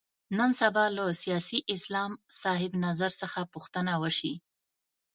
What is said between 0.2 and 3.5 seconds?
نن سبا له سیاسي اسلام صاحب نظر څخه